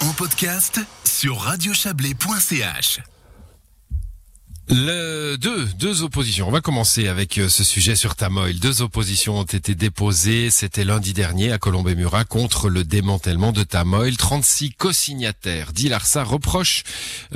[0.00, 3.15] en podcast sur radiochablais.ch.
[4.68, 6.48] Le, deux, deux oppositions.
[6.48, 8.58] On va commencer avec euh, ce sujet sur Tamoil.
[8.58, 10.50] Deux oppositions ont été déposées.
[10.50, 14.16] C'était lundi dernier à Colombey-Murat contre le démantèlement de Tamoil.
[14.16, 16.82] 36 co-signataires d'Ilarsa reprochent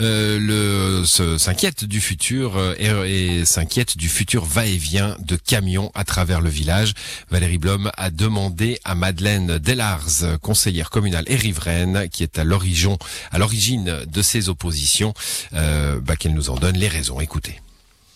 [0.00, 1.04] euh, le,
[1.38, 6.94] s'inquiètent du futur euh, et, s'inquiètent du futur va-et-vient de camions à travers le village.
[7.30, 12.96] Valérie Blom a demandé à Madeleine Delars, conseillère communale et riveraine, qui est à l'origine,
[13.30, 15.14] à l'origine de ces oppositions,
[15.52, 17.19] euh, bah, qu'elle nous en donne les raisons.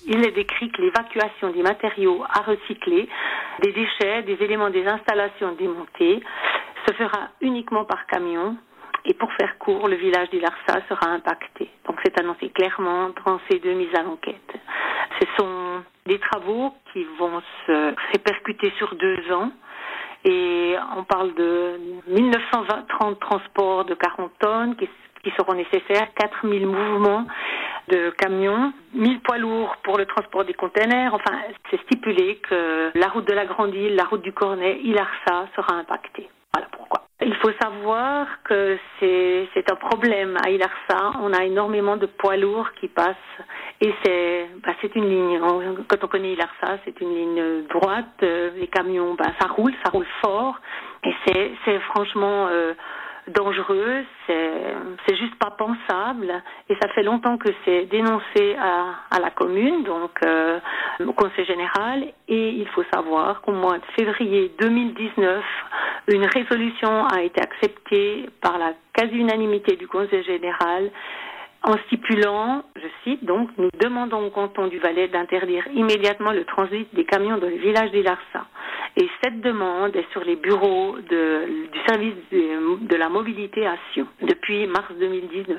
[0.06, 3.08] Il est décrit que l'évacuation des matériaux à recycler,
[3.62, 6.22] des déchets, des éléments des installations démontées,
[6.86, 8.56] se fera uniquement par camion.
[9.06, 11.70] Et pour faire court, le village d'Ilarsa sera impacté.
[11.86, 14.54] Donc c'est annoncé clairement dans ces deux mises à l'enquête.
[15.20, 19.50] Ce sont des travaux qui vont se répercuter sur deux ans.
[20.24, 24.88] Et on parle de 1930 transports de 40 tonnes qui
[25.36, 27.26] seront nécessaires, 4000 mouvements
[27.88, 31.14] de camions, 1000 poids lourds pour le transport des containers.
[31.14, 31.36] Enfin,
[31.70, 35.74] c'est stipulé que la route de la Grande Île, la route du Cornet, Ilarsa sera
[35.74, 36.28] impactée.
[36.52, 37.02] Voilà pourquoi.
[37.20, 41.12] Il faut savoir que c'est un problème à Ilarsa.
[41.20, 43.16] On a énormément de poids lourds qui passent
[43.80, 45.40] et c'est bah, une ligne.
[45.88, 48.22] Quand on connaît Ilarsa, c'est une ligne droite.
[48.22, 50.60] Euh, les camions, bah, ça roule, ça roule fort
[51.04, 51.12] et
[51.64, 52.74] c'est franchement euh,
[53.28, 59.30] dangereux, c'est juste pas pensable et ça fait longtemps que c'est dénoncé à, à, la
[59.30, 60.58] commune, donc euh,
[61.06, 65.44] au Conseil général et il faut savoir qu'au mois de février 2019,
[66.08, 70.90] une résolution a été acceptée par la quasi-unanimité du Conseil général
[71.66, 76.94] en stipulant, je cite donc, nous demandons au canton du Valais d'interdire immédiatement le transit
[76.94, 78.46] des camions dans le village d'Ilarsa.
[78.96, 84.06] Et cette demande est sur les bureaux du service de, de la mobilité à Sion
[84.22, 85.58] depuis mars 2019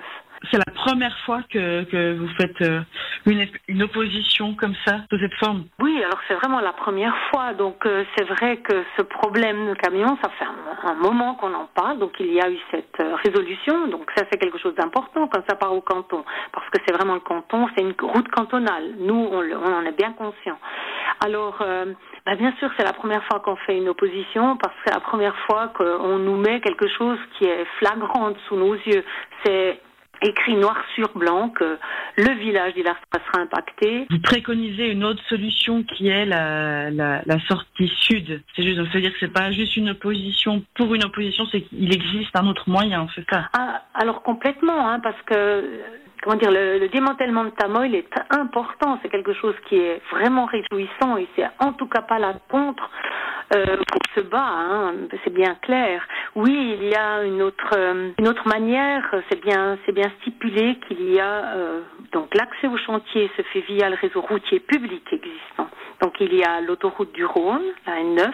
[0.52, 2.82] c'est la première fois que, vous faites euh,
[3.26, 7.54] une, opposition comme ça, de cette forme Oui, alors c'est vraiment la première fois.
[7.54, 10.46] Donc euh, c'est vrai que ce problème de camion, ça fait
[10.84, 12.00] un, moment qu'on en parle.
[12.00, 13.88] Donc il y a eu cette euh, résolution.
[13.88, 16.24] Donc ça c'est quelque chose d'important quand ça part au canton.
[16.52, 18.96] Parce que c'est vraiment le canton, c'est une route cantonale.
[19.00, 20.58] Nous, on, en est bien conscient.
[21.24, 21.64] Alors,
[22.26, 25.00] bah, bien sûr, c'est la première fois qu'on fait une opposition parce que c'est la
[25.00, 29.04] première fois qu'on nous met quelque chose qui est flagrant sous nos yeux.
[29.44, 29.80] C'est
[30.22, 31.78] écrit noir sur blanc que
[32.18, 34.06] le village d'Ilarsa sera impacté.
[34.10, 38.42] Vous préconisez une autre solution qui est la, la, la sortie sud.
[38.56, 42.36] C'est juste, c'est-à-dire que c'est pas juste une opposition pour une opposition, c'est qu'il existe
[42.36, 43.50] un autre moyen, c'est ça?
[43.54, 45.64] Ah, Alors complètement, hein, parce que
[46.22, 49.00] comment dire, le, le, démantèlement de Tamoil est important.
[49.02, 52.90] C'est quelque chose qui est vraiment réjouissant et c'est en tout cas pas la contre
[53.54, 53.78] euh,
[54.16, 54.40] ce bas.
[54.40, 56.02] Hein, c'est bien clair.
[56.36, 59.04] Oui, il y a une autre euh, une autre manière.
[59.30, 63.62] C'est bien c'est bien stipulé qu'il y a euh, donc l'accès au chantier se fait
[63.62, 65.70] via le réseau routier public existant.
[66.02, 68.32] Donc il y a l'autoroute du Rhône, la N9,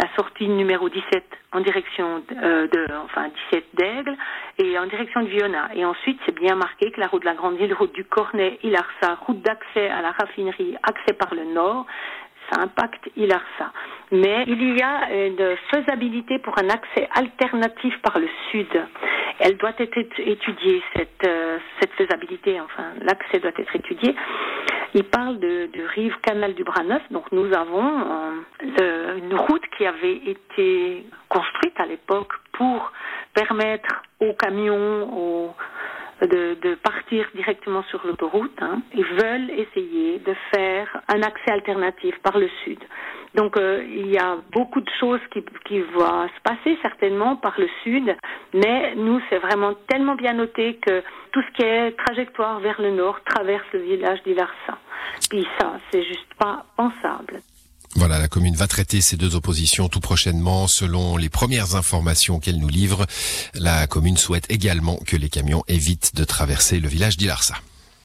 [0.00, 4.16] la sortie numéro 17 en direction de, de enfin 17 d'Aigle
[4.58, 5.70] et en direction de Viona.
[5.74, 8.58] Et ensuite c'est bien marqué que la route de la Grande Île, route du Cornet,
[8.62, 11.86] Ilarsa, route d'accès à la raffinerie, accès par le nord,
[12.50, 13.72] ça impacte Ilarsa.
[14.12, 18.68] Mais il y a une faisabilité pour un accès alternatif par le sud.
[19.40, 24.14] Elle doit être étudiée, cette, euh, cette faisabilité, enfin l'accès doit être étudié.
[24.94, 28.06] Il parle de, rive canal du Bras-Neuf, donc nous avons
[28.80, 32.92] euh, une route qui avait été construite à l'époque pour
[33.34, 35.52] permettre aux camions,
[36.22, 38.56] de, partir directement sur l'autoroute.
[38.60, 38.82] Hein.
[38.94, 42.78] Ils veulent essayer de faire un accès alternatif par le sud.
[43.34, 47.54] Donc euh, il y a beaucoup de choses qui, qui vont se passer certainement par
[47.58, 48.16] le sud,
[48.52, 51.02] mais nous c'est vraiment tellement bien noté que
[51.32, 54.78] tout ce qui est trajectoire vers le nord traverse le village d'Ilarsa.
[55.28, 57.40] Puis ça, c'est juste pas pensable.
[57.96, 60.66] Voilà, la commune va traiter ces deux oppositions tout prochainement.
[60.66, 63.06] Selon les premières informations qu'elle nous livre,
[63.54, 67.54] la commune souhaite également que les camions évitent de traverser le village d'Ilarsa.